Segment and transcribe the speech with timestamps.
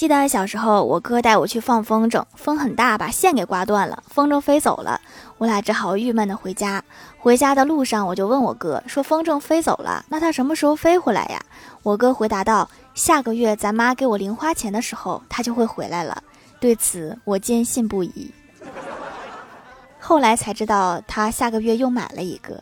[0.00, 4.98] 记得小时候我哥带我去放风筝风很大把线给刮断了风筝飞走了。
[5.36, 6.82] 我俩只好郁闷的回家。
[7.18, 11.38] 回家的路上我就问我哥说风筝飞走了那它什么时候飞回来呀？
[11.82, 16.22] 我哥回答道下个月咱妈给我零花钱的时候它就会回来了。
[16.58, 18.32] 对此我坚信不疑。
[19.98, 22.58] 后来才知道他下个月又买了一个。